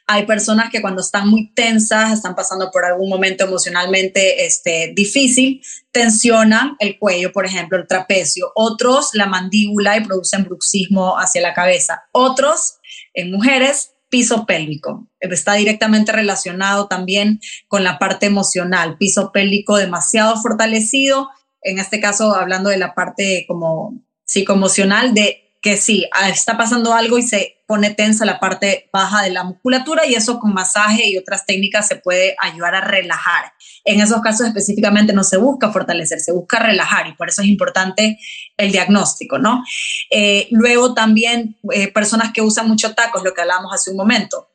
[0.06, 5.62] Hay personas que cuando están muy tensas, están pasando por algún momento emocionalmente este, difícil,
[5.90, 8.52] tensionan el cuello, por ejemplo, el trapecio.
[8.54, 12.04] Otros la mandíbula y producen bruxismo hacia la cabeza.
[12.12, 12.76] Otros,
[13.14, 15.08] en mujeres, piso pélvico.
[15.18, 18.96] Está directamente relacionado también con la parte emocional.
[18.98, 21.30] Piso pélvico demasiado fortalecido,
[21.62, 26.94] en este caso hablando de la parte como psicoemocional, de que sí, ah, está pasando
[26.94, 31.08] algo y se pone tensa la parte baja de la musculatura y eso con masaje
[31.08, 33.52] y otras técnicas se puede ayudar a relajar.
[33.84, 37.48] En esos casos específicamente no se busca fortalecer, se busca relajar y por eso es
[37.48, 38.16] importante
[38.56, 39.64] el diagnóstico, ¿no?
[40.08, 44.48] Eh, luego también eh, personas que usan mucho tacos, lo que hablábamos hace un momento.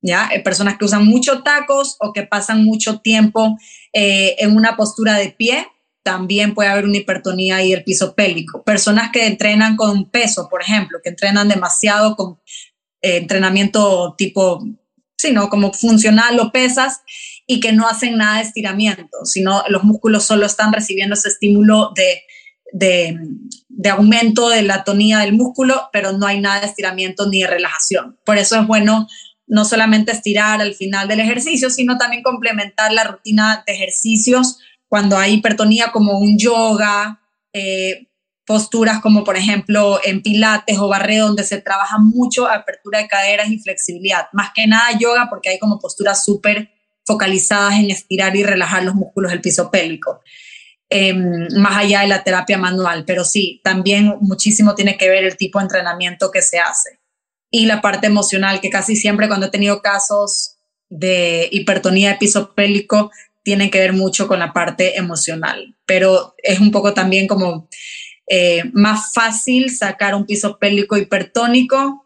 [0.00, 0.30] ¿Ya?
[0.32, 3.58] Eh, personas que usan mucho tacos o que pasan mucho tiempo
[3.92, 5.66] en una postura de pie,
[6.04, 8.62] también puede haber una hipertonía y el piso pélvico.
[8.62, 12.38] Personas que entrenan con peso, por ejemplo, que entrenan demasiado con
[13.00, 14.62] eh, entrenamiento tipo,
[15.16, 17.00] sino como funcional o pesas
[17.46, 21.92] y que no hacen nada de estiramiento, sino los músculos solo están recibiendo ese estímulo
[21.96, 22.22] de,
[22.72, 23.18] de,
[23.68, 27.48] de aumento de la tonía del músculo, pero no hay nada de estiramiento ni de
[27.48, 28.18] relajación.
[28.24, 29.08] Por eso es bueno
[29.46, 34.58] no solamente estirar al final del ejercicio, sino también complementar la rutina de ejercicios
[34.94, 37.20] cuando hay hipertonía como un yoga,
[37.52, 38.06] eh,
[38.46, 43.50] posturas como por ejemplo en pilates o barre donde se trabaja mucho apertura de caderas
[43.50, 44.28] y flexibilidad.
[44.32, 46.70] Más que nada yoga porque hay como posturas súper
[47.04, 50.20] focalizadas en estirar y relajar los músculos del piso pélvico.
[50.88, 55.36] Em, más allá de la terapia manual, pero sí, también muchísimo tiene que ver el
[55.36, 57.00] tipo de entrenamiento que se hace.
[57.50, 60.54] Y la parte emocional, que casi siempre cuando he tenido casos
[60.88, 63.10] de hipertonía de piso pélvico,
[63.44, 67.68] tienen que ver mucho con la parte emocional, pero es un poco también como
[68.26, 72.00] eh, más fácil sacar un piso pélvico hipertónico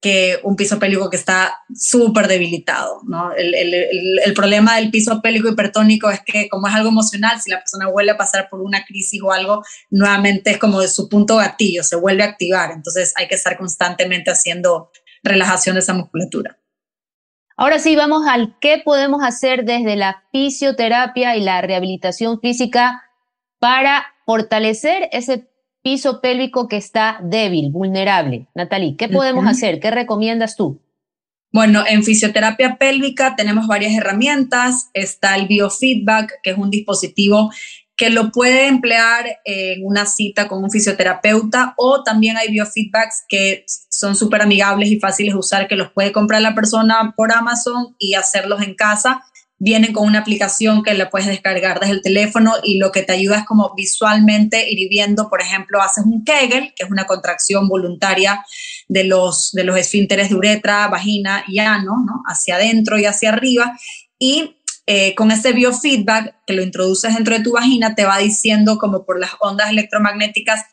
[0.00, 3.00] que un piso pélvico que está súper debilitado.
[3.06, 3.32] ¿no?
[3.36, 7.88] El, problema del piso pélvico hipertónico es que como es algo emocional, si la persona
[7.88, 11.82] vuelve a pasar por una crisis o algo, nuevamente es como de su punto gatillo,
[11.82, 12.70] se vuelve a activar.
[12.70, 14.90] Entonces hay que estar constantemente haciendo
[15.22, 16.59] relajación de esa musculatura.
[17.60, 23.02] Ahora sí, vamos al qué podemos hacer desde la fisioterapia y la rehabilitación física
[23.58, 25.46] para fortalecer ese
[25.82, 28.46] piso pélvico que está débil, vulnerable.
[28.54, 29.78] Natalie, ¿qué podemos hacer?
[29.78, 30.80] ¿Qué recomiendas tú?
[31.52, 34.88] Bueno, en fisioterapia pélvica tenemos varias herramientas.
[34.94, 37.50] Está el biofeedback, que es un dispositivo
[38.00, 43.66] que lo puede emplear en una cita con un fisioterapeuta o también hay biofeedbacks que
[43.90, 47.94] son súper amigables y fáciles de usar que los puede comprar la persona por Amazon
[47.98, 49.22] y hacerlos en casa.
[49.58, 53.12] Vienen con una aplicación que la puedes descargar desde el teléfono y lo que te
[53.12, 57.68] ayuda es como visualmente ir viendo, por ejemplo, haces un Kegel, que es una contracción
[57.68, 58.42] voluntaria
[58.88, 62.22] de los, de los esfínteres de uretra, vagina y ano, ¿no?
[62.26, 63.78] hacia adentro y hacia arriba.
[64.18, 68.78] Y eh, con ese biofeedback que lo introduces dentro de tu vagina, te va diciendo
[68.78, 70.64] como por las ondas electromagnéticas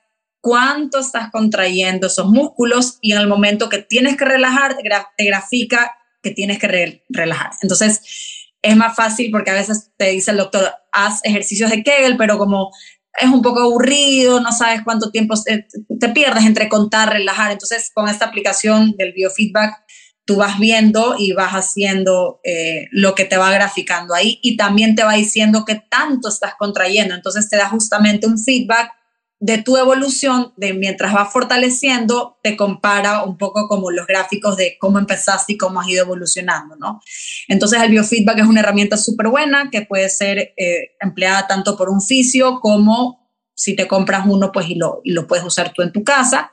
[0.42, 4.78] cuánto estás contrayendo esos músculos y en el momento que tienes que relajar,
[5.18, 7.52] te grafica que tienes que relajar.
[7.62, 12.18] Entonces, es más fácil porque a veces te dice el doctor, haz ejercicios de Kegel,
[12.18, 12.72] pero como
[13.20, 17.52] es un poco aburrido, no sabes cuánto tiempo te pierdes entre contar, relajar.
[17.52, 19.84] Entonces, con esta aplicación del biofeedback,
[20.28, 24.94] tú vas viendo y vas haciendo eh, lo que te va graficando ahí y también
[24.94, 27.16] te va diciendo qué tanto estás contrayendo.
[27.16, 28.92] Entonces te da justamente un feedback
[29.40, 34.78] de tu evolución, de mientras vas fortaleciendo, te compara un poco como los gráficos de
[34.80, 37.00] cómo empezaste y cómo has ido evolucionando, ¿no?
[37.48, 41.90] Entonces el biofeedback es una herramienta súper buena que puede ser eh, empleada tanto por
[41.90, 45.84] un fisio como si te compras uno, pues y lo, y lo puedes usar tú
[45.84, 46.52] en tu casa.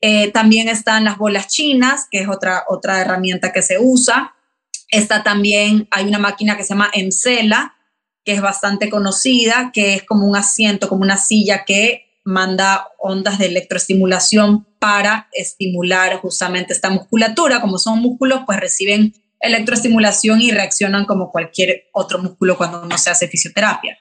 [0.00, 4.34] Eh, también están las bolas chinas, que es otra, otra herramienta que se usa.
[4.90, 7.74] Está también, hay una máquina que se llama Encela,
[8.24, 13.38] que es bastante conocida, que es como un asiento, como una silla que manda ondas
[13.38, 17.60] de electroestimulación para estimular justamente esta musculatura.
[17.60, 23.10] Como son músculos, pues reciben electroestimulación y reaccionan como cualquier otro músculo cuando uno se
[23.10, 23.98] hace fisioterapia.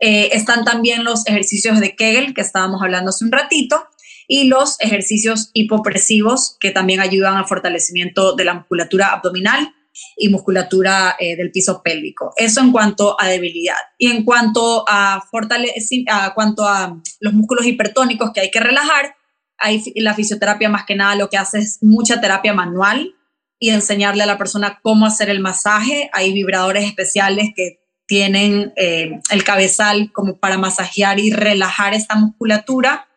[0.00, 3.84] Eh, están también los ejercicios de Kegel, que estábamos hablando hace un ratito,
[4.32, 9.74] y los ejercicios hipopresivos que también ayudan al fortalecimiento de la musculatura abdominal
[10.16, 12.32] y musculatura eh, del piso pélvico.
[12.36, 13.80] Eso en cuanto a debilidad.
[13.98, 19.16] Y en cuanto a, a, cuanto a los músculos hipertónicos que hay que relajar,
[19.58, 23.16] hay la fisioterapia más que nada lo que hace es mucha terapia manual
[23.58, 26.08] y enseñarle a la persona cómo hacer el masaje.
[26.12, 33.08] Hay vibradores especiales que tienen eh, el cabezal como para masajear y relajar esta musculatura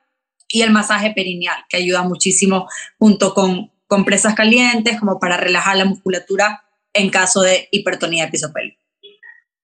[0.53, 5.85] y el masaje perineal, que ayuda muchísimo junto con compresas calientes como para relajar la
[5.85, 6.63] musculatura
[6.93, 8.75] en caso de hipertonía de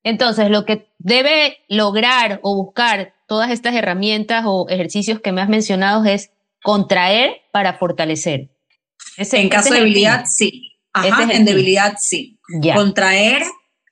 [0.04, 5.50] Entonces, lo que debe lograr o buscar todas estas herramientas o ejercicios que me has
[5.50, 6.32] mencionado es
[6.64, 8.50] contraer para fortalecer.
[9.16, 10.74] en caso de debilidad, sí.
[10.92, 12.40] Ajá, en debilidad, sí.
[12.74, 13.44] Contraer,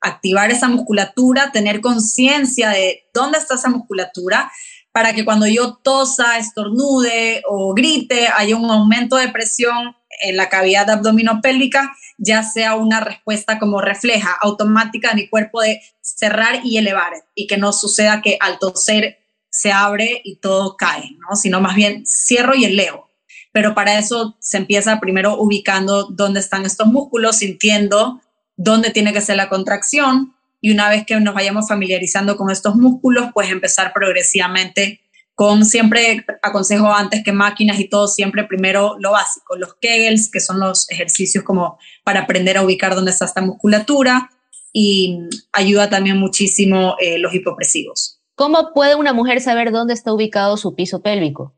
[0.02, 4.52] activar esa musculatura, tener conciencia de dónde está esa musculatura,
[4.98, 10.50] para que cuando yo tosa, estornude o grite, haya un aumento de presión en la
[10.50, 16.80] cavidad abdominopélvica, ya sea una respuesta como refleja automática de mi cuerpo de cerrar y
[16.80, 19.20] elevar, y que no suceda que al toser
[19.52, 21.36] se abre y todo cae, ¿no?
[21.36, 23.12] sino más bien cierro y elevo.
[23.54, 28.20] Pero para eso se empieza primero ubicando dónde están estos músculos, sintiendo
[28.56, 32.76] dónde tiene que ser la contracción, y una vez que nos vayamos familiarizando con estos
[32.76, 35.02] músculos, pues empezar progresivamente
[35.36, 40.40] con siempre aconsejo antes que máquinas y todo, siempre primero lo básico, los Kegels, que
[40.40, 44.32] son los ejercicios como para aprender a ubicar dónde está esta musculatura
[44.74, 45.20] y
[45.54, 48.20] ayuda también muchísimo eh, los hipopresivos.
[48.34, 51.54] ¿Cómo puede una mujer saber dónde está ubicado su piso pélvico?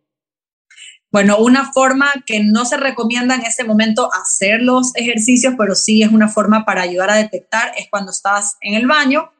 [1.11, 6.03] Bueno, una forma que no se recomienda en ese momento hacer los ejercicios, pero sí
[6.03, 9.31] es una forma para ayudar a detectar, es cuando estás en el baño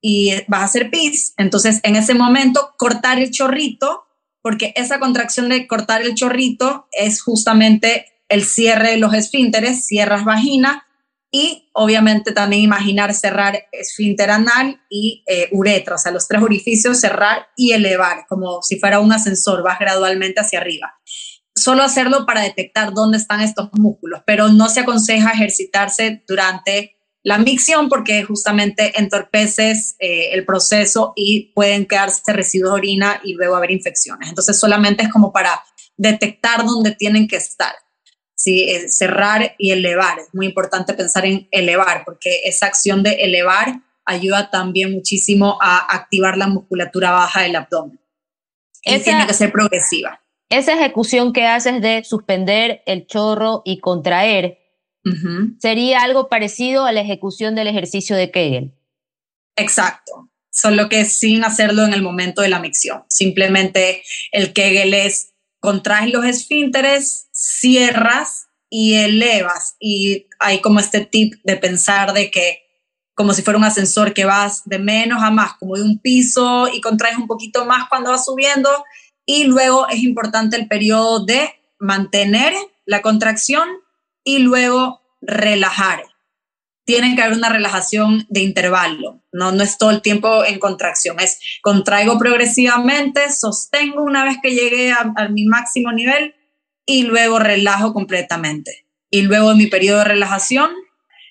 [0.00, 1.34] y vas a hacer pis.
[1.36, 4.06] Entonces, en ese momento, cortar el chorrito,
[4.40, 10.24] porque esa contracción de cortar el chorrito es justamente el cierre de los esfínteres, cierras
[10.24, 10.87] vagina
[11.30, 17.00] y obviamente también imaginar cerrar esfínter anal y eh, uretra, o sea, los tres orificios,
[17.00, 20.94] cerrar y elevar, como si fuera un ascensor, vas gradualmente hacia arriba.
[21.54, 27.36] Solo hacerlo para detectar dónde están estos músculos, pero no se aconseja ejercitarse durante la
[27.36, 33.56] micción porque justamente entorpeces eh, el proceso y pueden quedarse residuos de orina y luego
[33.56, 34.28] haber infecciones.
[34.28, 35.62] Entonces solamente es como para
[35.96, 37.74] detectar dónde tienen que estar.
[38.38, 38.68] ¿Sí?
[38.88, 40.20] Cerrar y elevar.
[40.20, 45.94] Es muy importante pensar en elevar, porque esa acción de elevar ayuda también muchísimo a
[45.94, 48.00] activar la musculatura baja del abdomen.
[48.82, 50.22] Y tiene que ser progresiva.
[50.48, 54.60] Esa ejecución que haces de suspender el chorro y contraer
[55.58, 58.74] sería algo parecido a la ejecución del ejercicio de Kegel.
[59.56, 63.04] Exacto, solo que sin hacerlo en el momento de la micción.
[63.08, 69.76] Simplemente el Kegel es contraes los esfínteres, cierras y elevas.
[69.80, 72.62] Y hay como este tip de pensar de que
[73.14, 76.68] como si fuera un ascensor que vas de menos a más, como de un piso
[76.72, 78.70] y contraes un poquito más cuando vas subiendo.
[79.26, 82.54] Y luego es importante el periodo de mantener
[82.86, 83.68] la contracción
[84.22, 86.04] y luego relajar.
[86.88, 91.20] Tiene que haber una relajación de intervalo, no, no es todo el tiempo en contracción,
[91.20, 96.34] es contraigo progresivamente, sostengo una vez que llegué a, mi máximo nivel
[96.86, 98.86] y luego relajo completamente.
[99.10, 100.70] Y luego en mi periodo de relajación,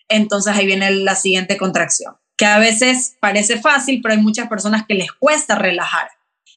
[0.10, 4.86] entonces ahí viene la siguiente contracción, que a veces parece fácil, pero hay muchas personas
[4.88, 6.10] que les cuesta relajar.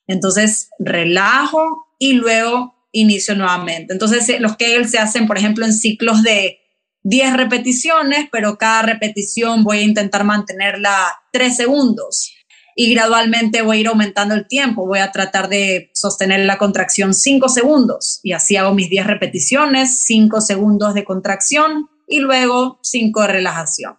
[0.08, 3.94] Entonces relajo y luego inicio nuevamente.
[3.94, 6.59] Entonces eh, los Kegel se hacen, por ejemplo, en ciclos de
[7.02, 12.34] 10 repeticiones, pero cada repetición voy a intentar mantenerla 3 segundos
[12.76, 14.86] y gradualmente voy a ir aumentando el tiempo.
[14.86, 20.02] Voy a tratar de sostener la contracción 5 segundos y así hago mis 10 repeticiones,
[20.04, 23.98] 5 segundos de contracción y luego 5 de relajación.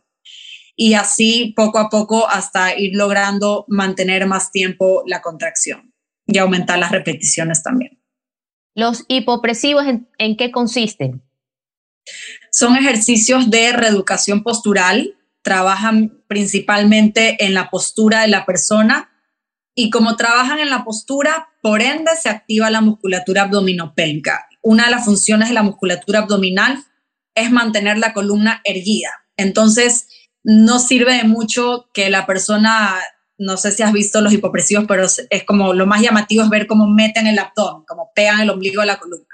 [0.76, 5.94] Y así poco a poco hasta ir logrando mantener más tiempo la contracción
[6.26, 8.02] y aumentar las repeticiones también.
[8.74, 11.22] ¿Los hipopresivos en, en qué consisten?
[12.52, 19.10] Son ejercicios de reeducación postural trabajan principalmente en la postura de la persona
[19.74, 24.48] y como trabajan en la postura, por ende se activa la musculatura abdominopélvica.
[24.62, 26.84] Una de las funciones de la musculatura abdominal
[27.34, 29.10] es mantener la columna erguida.
[29.38, 30.08] Entonces,
[30.44, 32.96] no sirve de mucho que la persona,
[33.38, 36.68] no sé si has visto los hipopresivos, pero es como lo más llamativo es ver
[36.68, 39.26] cómo meten el abdomen, cómo pegan el ombligo de la columna.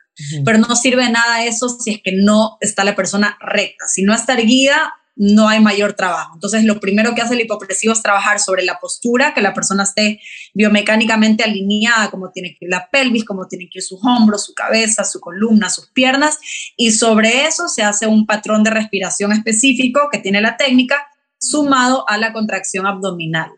[0.44, 3.88] Pero no sirve nada eso si es que no está la persona recta.
[3.88, 6.34] Si no está erguida, no hay mayor trabajo.
[6.36, 9.84] Entonces, lo primero que hace el hipopresivo es trabajar sobre la postura, que la persona
[9.84, 10.22] esté
[10.54, 14.54] biomecánicamente alineada, como tiene que ir la pelvis, como tiene que ir sus hombros, su
[14.54, 16.38] cabeza, su columna, sus piernas,
[16.76, 21.08] y sobre eso se hace un patrón de respiración específico que tiene la técnica,
[21.40, 23.52] sumado a la contracción abdominal.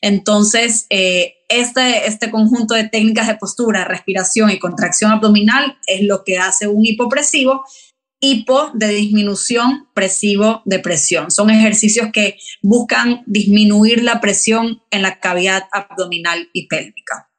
[0.00, 6.24] Entonces, eh, este, este conjunto de técnicas de postura, respiración y contracción abdominal es lo
[6.24, 7.64] que hace un hipopresivo
[8.22, 11.30] hipo de disminución, presivo de presión.
[11.32, 17.32] Son ejercicios que buscan disminuir la presión en la cavidad abdominal y pélvica.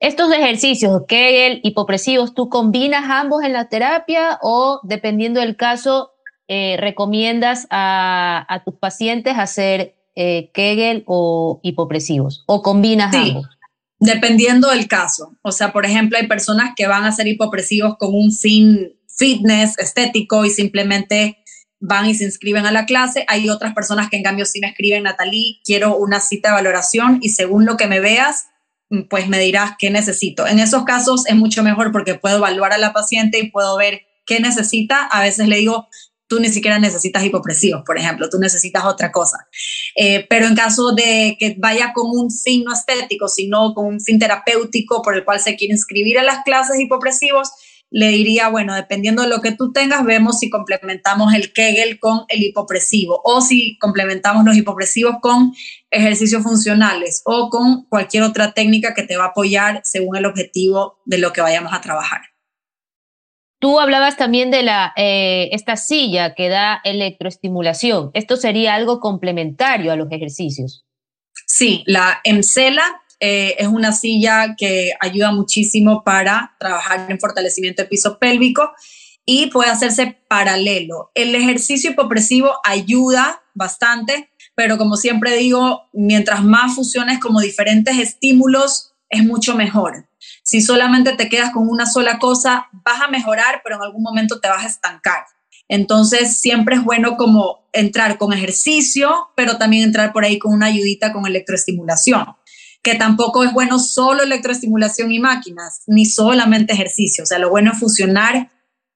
[0.00, 6.10] Estos ejercicios, Kegel, hipopresivos, ¿tú combinas ambos en la terapia o dependiendo del caso,
[6.48, 12.42] eh, recomiendas a, tus pacientes hacer eh, Kegel o hipopresivos?
[12.46, 13.46] ¿O combinas ambos?
[13.98, 15.36] Dependiendo del caso.
[15.42, 19.78] O sea, por ejemplo, hay personas que van a ser hipopresivos con un fin fitness,
[19.78, 21.38] estético y simplemente
[21.80, 23.24] van y se inscriben a la clase.
[23.28, 27.18] Hay otras personas que en cambio sí me escriben, Natalie, quiero una cita de valoración
[27.22, 28.46] y según lo que me veas,
[29.10, 30.46] pues me dirás qué necesito.
[30.46, 34.02] En esos casos es mucho mejor porque puedo evaluar a la paciente y puedo ver
[34.26, 35.04] qué necesita.
[35.06, 35.88] A veces le digo,
[36.28, 39.46] tú ni siquiera necesitas hipopresivos, por ejemplo, tú necesitas otra cosa.
[39.94, 44.00] Eh, pero en caso de que vaya con un fin no estético, sino con un
[44.00, 47.50] fin terapéutico por el cual se quiere inscribir a las clases hipopresivos,
[47.90, 52.24] le diría, bueno, dependiendo de lo que tú tengas, vemos si complementamos el Kegel con
[52.28, 55.54] el hipopresivo o si complementamos los hipopresivos con
[55.90, 60.98] ejercicios funcionales o con cualquier otra técnica que te va a apoyar según el objetivo
[61.04, 62.35] de lo que vayamos a trabajar.
[63.58, 68.10] Tú hablabas también de la, eh, esta silla que da electroestimulación.
[68.12, 70.84] ¿Esto sería algo complementario a los ejercicios?
[71.46, 77.88] Sí, la EMCELA eh, es una silla que ayuda muchísimo para trabajar en fortalecimiento de
[77.88, 78.72] piso pélvico
[79.24, 81.10] y puede hacerse paralelo.
[81.14, 88.92] El ejercicio hipopresivo ayuda bastante, pero como siempre digo, mientras más fusiones como diferentes estímulos,
[89.08, 90.08] es mucho mejor.
[90.46, 94.38] Si solamente te quedas con una sola cosa, vas a mejorar, pero en algún momento
[94.38, 95.24] te vas a estancar.
[95.68, 100.66] Entonces, siempre es bueno como entrar con ejercicio, pero también entrar por ahí con una
[100.66, 102.26] ayudita con electroestimulación
[102.82, 107.24] que tampoco es bueno solo electroestimulación y máquinas, ni solamente ejercicio.
[107.24, 108.48] O sea, lo bueno es fusionar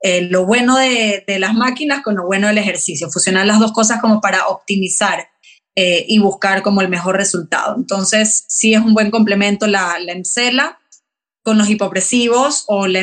[0.03, 4.01] eh, lo bueno de, las máquinas con lo bueno del ejercicio, fusionar las dos cosas
[4.01, 5.29] como para optimizar
[5.75, 7.75] eh, y buscar como el mejor resultado.
[7.77, 10.13] Entonces, sí es un buen complemento la, la
[11.43, 13.01] con los hipopresivos o la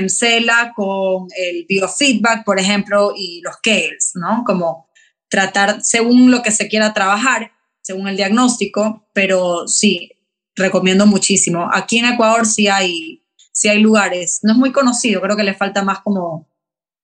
[0.75, 4.43] con el biofeedback, por ejemplo, y los Kegels, ¿no?
[4.45, 4.87] Como
[5.29, 10.11] tratar según lo que se quiera trabajar, según el diagnóstico, pero sí,
[10.55, 11.69] recomiendo muchísimo.
[11.73, 15.53] Aquí en Ecuador sí hay, sí hay lugares, no es muy conocido, creo que le
[15.53, 16.47] falta más como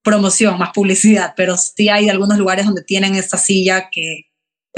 [0.03, 4.25] promoción, más publicidad, pero sí hay algunos lugares donde tienen esta silla que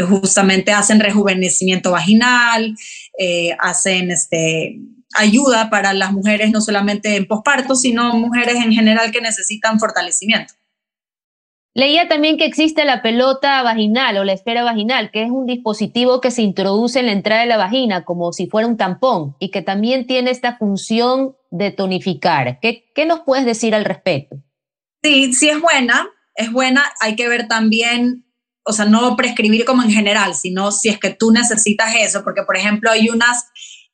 [0.03, 2.76] justamente hacen rejuvenecimiento vaginal,
[3.18, 4.78] eh, hacen este,
[5.16, 10.53] ayuda para las mujeres, no solamente en posparto, sino mujeres en general que necesitan fortalecimiento.
[11.78, 16.22] Leía también que existe la pelota vaginal o la esfera vaginal, que es un dispositivo
[16.22, 19.51] que se introduce en la entrada de la vagina como si fuera un tampón y
[19.51, 22.59] que también tiene esta función de tonificar.
[22.61, 24.38] ¿Qué, qué nos puedes decir al respecto?
[25.03, 26.86] Sí, sí es buena, es buena.
[27.01, 28.26] Hay que ver también,
[28.63, 32.43] o sea, no prescribir como en general, sino si es que tú necesitas eso, porque
[32.43, 33.49] por ejemplo hay unas,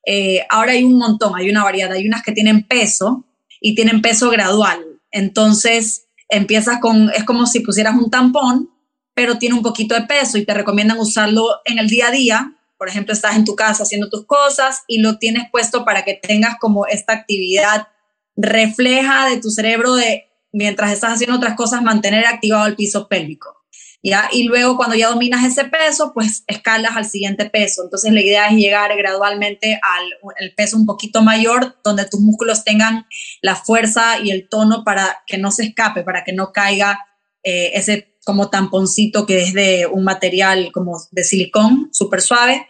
[0.06, 3.26] eh, ahora hay un montón, hay una variedad, hay unas que tienen peso
[3.60, 4.84] y tienen peso gradual.
[5.12, 8.70] Entonces, empiezas con, es como si pusieras un tampón,
[9.14, 12.56] pero tiene un poquito de peso y te recomiendan usarlo en el día a día.
[12.78, 16.16] Por ejemplo, estás en tu casa haciendo tus cosas y lo tienes puesto para que
[16.16, 17.88] tengas como esta actividad
[18.36, 23.61] refleja de tu cerebro de mientras estás haciendo otras cosas mantener activado el piso pélvico.
[24.04, 27.84] Y luego cuando ya dominas ese peso, pues escalas al siguiente peso.
[27.84, 33.06] Entonces la idea es llegar gradualmente al peso un poquito mayor, donde tus músculos tengan
[33.42, 37.00] la fuerza y el tono para que no se escape, para que no caiga
[37.44, 42.68] eh, ese como tamponcito que es de un material como de silicón, súper suave,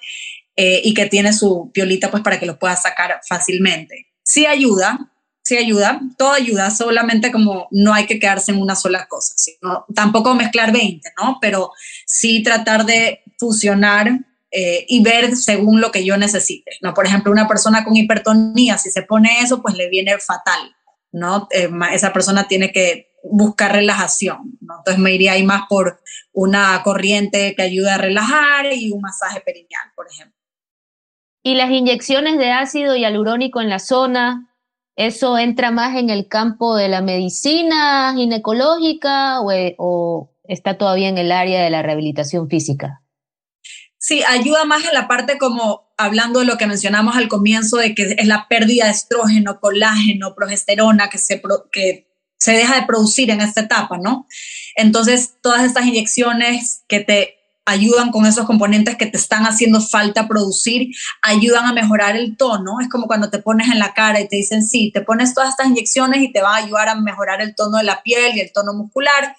[0.56, 4.08] eh, y que tiene su piolita pues para que lo puedas sacar fácilmente.
[4.24, 5.11] Sí ayuda,
[5.44, 9.86] sí ayuda, todo ayuda, solamente como no hay que quedarse en una sola cosa, sino,
[9.94, 11.38] tampoco mezclar 20, ¿no?
[11.42, 11.72] Pero
[12.06, 14.20] sí tratar de fusionar
[14.52, 16.94] eh, y ver según lo que yo necesite, ¿no?
[16.94, 20.76] Por ejemplo, una persona con hipertonía, si se pone eso, pues le viene fatal,
[21.12, 21.48] ¿no?
[21.52, 24.78] Eh, esa persona tiene que buscar relajación, ¿no?
[24.80, 26.02] Entonces me iría ahí más por
[26.34, 30.38] una corriente que ayude a relajar y un masaje perineal, por ejemplo.
[31.44, 34.51] ¿Y las inyecciones de ácido hialurónico en la zona
[34.96, 41.32] ¿Eso entra más en el campo de la medicina ginecológica o, está todavía en el
[41.32, 43.02] área de la rehabilitación física?
[43.98, 47.96] Sí, ayuda más en la parte como hablando de lo que mencionamos al comienzo, de
[47.96, 53.30] que es la pérdida de estrógeno, colágeno, progesterona que se, que se deja de producir
[53.30, 54.28] en esta etapa, ¿no?
[54.76, 60.28] Entonces, todas estas inyecciones que te ayudan con esos componentes que te están haciendo falta
[60.28, 60.90] producir,
[61.22, 62.80] ayudan a mejorar el tono.
[62.82, 65.52] Es como cuando te pones en la cara y te dicen, sí, te pones todas
[65.52, 68.42] estas inyecciones y te va a ayudar a mejorar el tono de la piel y
[68.42, 69.36] el tono muscular.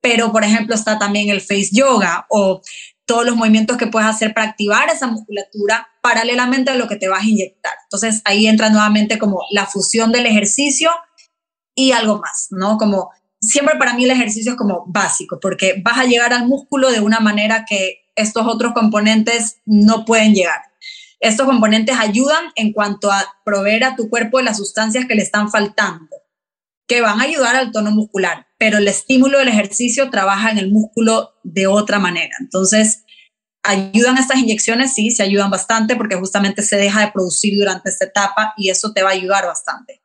[0.00, 2.62] Pero, por ejemplo, está también el face yoga o
[3.10, 7.08] todos los movimientos que puedes hacer para activar esa musculatura paralelamente a lo que te
[7.08, 7.72] vas a inyectar.
[7.82, 10.92] Entonces ahí entra nuevamente como la fusión del ejercicio
[11.74, 12.78] y algo más, ¿no?
[12.78, 13.10] Como
[13.40, 17.00] siempre para mí el ejercicio es como básico, porque vas a llegar al músculo de
[17.00, 20.60] una manera que estos otros componentes no pueden llegar.
[21.20, 25.22] Estos componentes ayudan en cuanto a proveer a tu cuerpo de las sustancias que le
[25.22, 26.16] están faltando,
[26.86, 30.70] que van a ayudar al tono muscular, pero el estímulo del ejercicio trabaja en el
[30.70, 32.34] músculo de otra manera.
[32.40, 33.04] Entonces,
[33.62, 38.06] ayudan estas inyecciones, sí, se ayudan bastante porque justamente se deja de producir durante esta
[38.06, 40.00] etapa y eso te va a ayudar bastante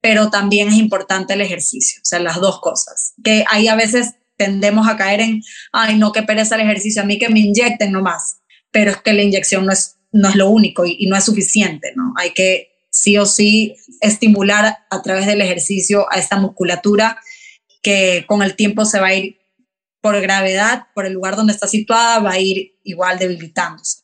[0.00, 4.14] pero también es importante el ejercicio, o sea, las dos cosas, que ahí a veces
[4.36, 5.42] tendemos a caer en,
[5.72, 8.40] ay, no, qué pereza el ejercicio, a mí que me inyecten nomás,
[8.70, 11.92] pero es que la inyección no es, no es lo único y, no es suficiente,
[11.94, 12.14] ¿no?
[12.16, 17.20] Hay que sí o sí estimular a través del ejercicio a esta musculatura
[17.82, 19.38] que con el tiempo se va a ir
[20.00, 23.99] por gravedad, por el lugar donde está situada, va a ir igual debilitándose.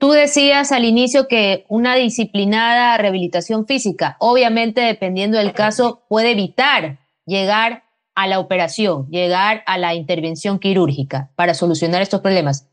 [0.00, 7.00] Tú decías al inicio que una disciplinada rehabilitación física, obviamente dependiendo del caso, puede evitar
[7.26, 7.84] llegar
[8.14, 12.66] a la operación, llegar a la intervención quirúrgica para solucionar estos problemas.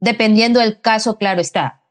[0.00, 1.84] Dependiendo del caso, claro está.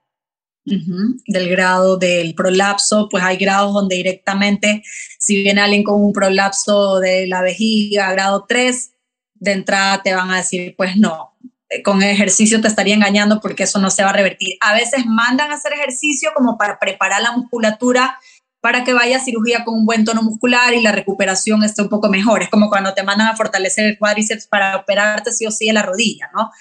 [0.65, 4.83] Del grado del prolapso, pues hay grados donde directamente,
[5.17, 8.91] si viene alguien con un prolapso de la vejiga, grado 3,
[9.35, 11.30] de entrada te van a decir, pues no,
[11.83, 14.57] con ejercicio te estaría engañando porque eso no se va a revertir.
[14.59, 18.19] A veces mandan a hacer ejercicio como para preparar la musculatura
[18.61, 21.89] para que vaya a cirugía con un buen tono muscular y la recuperación esté un
[21.89, 22.43] poco mejor.
[22.43, 25.75] Es como cuando te mandan a fortalecer el cuádriceps para operarte sí o sí en
[25.75, 26.51] la rodilla, ¿no?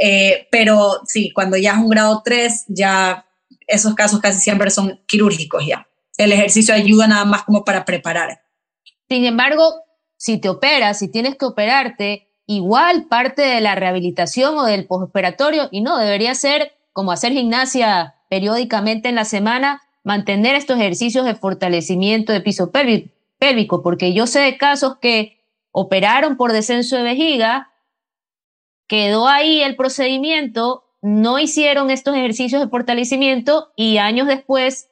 [0.00, 3.26] Eh, pero sí, cuando ya es un grado 3, ya
[3.66, 5.86] esos casos casi siempre son quirúrgicos ya.
[6.16, 8.42] El ejercicio ayuda nada más como para preparar.
[9.08, 9.74] Sin embargo,
[10.16, 15.68] si te operas, si tienes que operarte, igual parte de la rehabilitación o del postoperatorio
[15.70, 21.34] y no, debería ser como hacer gimnasia periódicamente en la semana, mantener estos ejercicios de
[21.34, 22.70] fortalecimiento de piso
[23.38, 27.72] pélvico, porque yo sé de casos que operaron por descenso de vejiga,
[28.86, 34.90] quedó ahí el procedimiento, no hicieron estos ejercicios de fortalecimiento y años después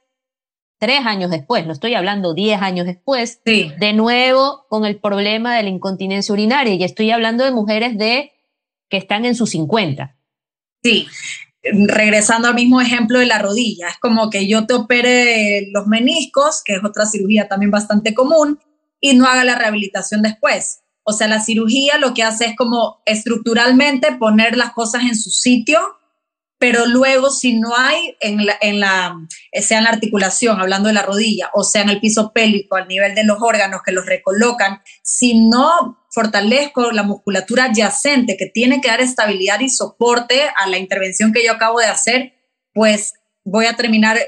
[0.81, 5.63] tres años después, no estoy hablando diez años después, de nuevo con el problema de
[5.63, 6.75] la incontinencia urinaria.
[6.75, 8.33] Y estoy hablando de mujeres de
[8.89, 10.17] que están en sus 50.
[10.83, 11.07] Sí,
[11.63, 16.63] regresando al mismo ejemplo de la rodilla, es como que yo te opere los meniscos,
[16.65, 18.59] que es otra cirugía también bastante común,
[18.99, 20.81] y no haga la rehabilitación después.
[21.03, 25.31] O sea, la cirugía lo que hace es como estructuralmente poner las cosas en su
[25.31, 25.79] sitio,
[26.61, 29.17] pero luego si no hay en la, en la,
[29.63, 32.87] sea en la articulación, hablando de la rodilla, o sea en el piso pélvico, al
[32.87, 38.83] nivel de los órganos que los recolocan, si no fortalezco la musculatura adyacente que tiene
[38.83, 42.35] que dar estabilidad y soporte a la intervención que yo acabo de hacer,
[42.75, 44.19] pues voy a terminar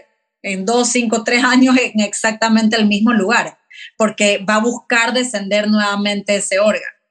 [0.41, 3.59] en dos, cinco, tres años en exactamente el mismo lugar,
[3.99, 7.02] porque va a buscar descender nuevamente ese órgano.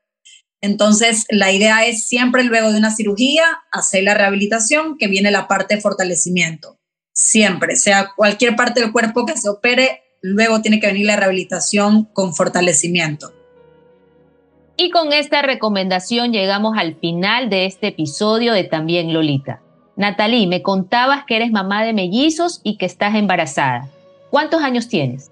[0.61, 5.47] Entonces, la idea es siempre luego de una cirugía hacer la rehabilitación, que viene la
[5.47, 6.77] parte de fortalecimiento.
[7.13, 12.05] Siempre, sea cualquier parte del cuerpo que se opere, luego tiene que venir la rehabilitación
[12.13, 13.33] con fortalecimiento.
[14.77, 19.61] Y con esta recomendación llegamos al final de este episodio de También Lolita.
[19.95, 23.89] Natalie, me contabas que eres mamá de mellizos y que estás embarazada.
[24.29, 25.30] ¿Cuántos años tienes?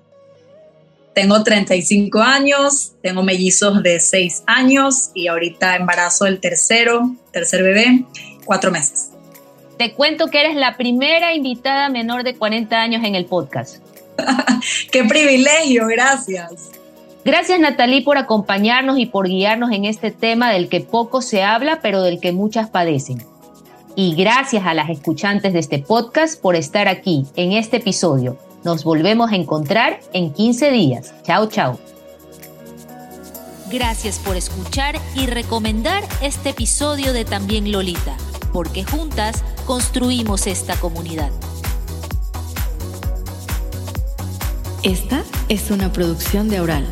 [1.19, 8.05] Tengo 35 años, tengo mellizos de 6 años y ahorita embarazo del tercero, tercer bebé,
[8.45, 9.09] 4 meses.
[9.77, 13.83] Te cuento que eres la primera invitada menor de 40 años en el podcast.
[14.93, 15.87] ¡Qué privilegio!
[15.87, 16.71] Gracias.
[17.25, 21.81] Gracias Natalie por acompañarnos y por guiarnos en este tema del que poco se habla,
[21.81, 23.25] pero del que muchas padecen.
[23.97, 28.37] Y gracias a las escuchantes de este podcast por estar aquí en este episodio.
[28.63, 31.13] Nos volvemos a encontrar en 15 días.
[31.23, 31.79] Chao, chao.
[33.71, 38.17] Gracias por escuchar y recomendar este episodio de También Lolita,
[38.51, 41.29] porque juntas construimos esta comunidad.
[44.81, 46.87] Esta es una producción de Aural.